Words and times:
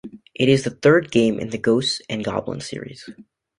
It 0.33 0.49
is 0.49 0.63
the 0.63 0.71
third 0.71 1.11
game 1.11 1.37
in 1.39 1.51
the 1.51 1.59
"Ghosts 1.59 2.01
'n 2.09 2.23
Goblins" 2.23 2.65
series. 2.65 3.07